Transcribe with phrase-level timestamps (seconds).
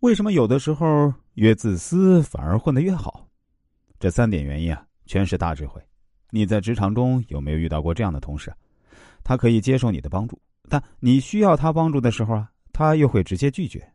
[0.00, 3.28] 为什么有的时候越自私反而混得越好？
[3.98, 5.78] 这三点原因啊，全是大智慧。
[6.30, 8.50] 你在职场中有没有遇到过这样的同事？
[9.22, 10.40] 他可以接受你的帮助，
[10.70, 13.86] 但你需要他帮助的时候啊，他又会直接拒绝。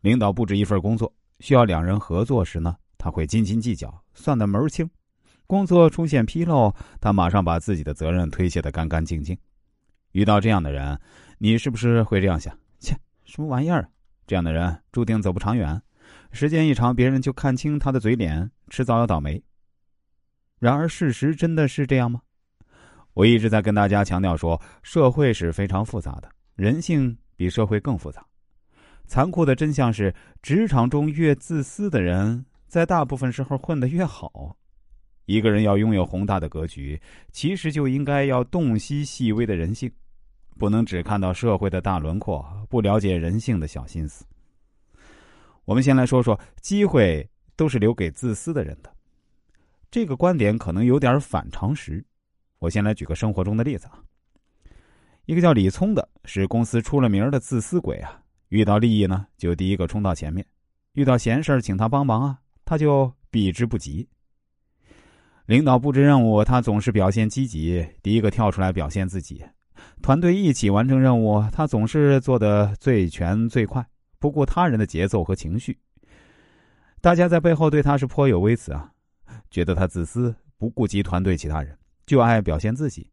[0.00, 4.88] 领导布置一份工作，需要两人合作时呢，他会斤斤计较，算得门儿清。
[5.46, 9.36] 工作出现纰漏，他马上把自己的责任推卸得干干净净。
[10.12, 10.98] 遇到这样的人，
[11.36, 12.58] 你是不是会这样想？
[12.80, 13.86] 切，什么玩意儿？
[14.26, 15.80] 这样的人注定走不长远，
[16.32, 19.42] 时间一长，别人就看清他的嘴脸，迟早要倒霉。
[20.58, 22.22] 然而，事实真的是这样吗？
[23.12, 28.24] 我一直在跟大家强调说，社会是非常复杂的，人性比社会更复杂。
[29.06, 34.56] 残酷的真相是，职场中越自私的人，在大部分时候混得越好。
[35.26, 39.90] 一个人要拥有宏大的格局，其实就应该要洞悉细微的人性。
[40.58, 44.24] 不能只看到社会的大轮廓，不了解人性的小心思。
[45.64, 48.92] 我们先来说说，机会都是留给自私的人的。
[49.90, 52.04] 这个观点可能有点反常识。
[52.58, 54.02] 我先来举个生活中的例子啊。
[55.26, 58.20] 一个叫李聪的，是公司出了名的自私鬼啊。
[58.48, 60.44] 遇到利益呢，就第一个冲到前面；
[60.92, 64.08] 遇到闲事请他帮忙啊，他就避之不及。
[65.46, 69.44] 领导布置任务，他总是表现积极，第一个跳出来表现自己。
[70.02, 73.86] 团队一起完成任务，他总是做的最全最快，
[74.18, 75.78] 不顾他人的节奏和情绪。
[77.00, 78.90] 大家在背后对他是颇有微词啊，
[79.50, 83.10] 觉得他自私，不顾及团队其他人，就爱表现自己。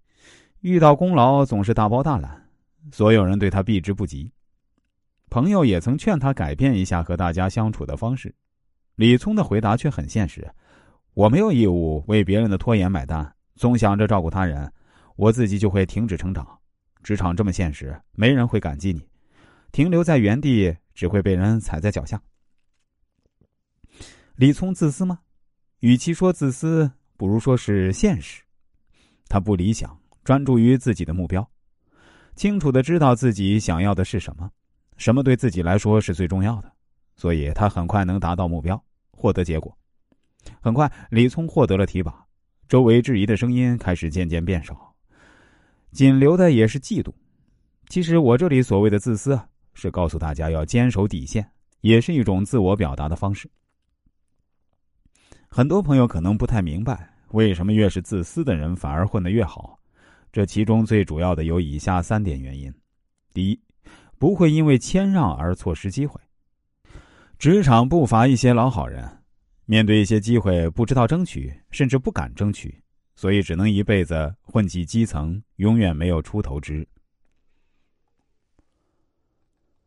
[0.59, 2.49] 遇到功劳总是大包大揽，
[2.91, 4.31] 所有人对他避之不及。
[5.29, 8.35] 朋友也曾劝他改变一下和大家相处的方式，
[8.95, 10.49] 李聪的回答却很现实：
[11.13, 14.71] 我没有义务为别人的拖延买单，总想着照顾他人。
[15.17, 16.47] 我自己就会停止成长，
[17.03, 19.07] 职场这么现实，没人会感激你，
[19.71, 22.21] 停留在原地只会被人踩在脚下。
[24.35, 25.19] 李聪自私吗？
[25.79, 28.41] 与其说自私，不如说是现实。
[29.27, 31.47] 他不理想，专注于自己的目标，
[32.35, 34.49] 清楚的知道自己想要的是什么，
[34.97, 36.71] 什么对自己来说是最重要的，
[37.15, 39.75] 所以他很快能达到目标，获得结果。
[40.59, 42.25] 很快，李聪获得了提拔，
[42.67, 44.90] 周围质疑的声音开始渐渐变少。
[45.91, 47.13] 仅留的也是嫉妒。
[47.89, 51.45] 其实我这里所谓的自私啊，是告诉大家要坚守底线，
[51.81, 53.49] 也是一种自我表达的方式。
[55.49, 59.77] 很多朋友可能不太明白，为什么越是自私的人反而混得越好？
[60.31, 62.73] 这其中最主要的有以下三点原因：
[63.33, 63.59] 第一，
[64.17, 66.17] 不会因为谦让而错失机会。
[67.37, 69.05] 职场不乏一些老好人，
[69.65, 72.81] 面对一些机会不知道争取，甚至不敢争取。
[73.21, 76.87] 所以只能一辈子混迹基层，永远没有出头之日。